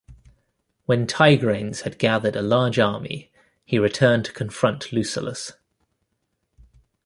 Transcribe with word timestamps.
When 0.87 1.05
Tigranes 1.05 1.81
had 1.81 1.99
gathered 1.99 2.35
a 2.35 2.41
large 2.41 2.79
army 2.79 3.31
he 3.63 3.77
returned 3.77 4.25
to 4.25 4.33
confront 4.33 4.91
Lucullus. 4.91 5.51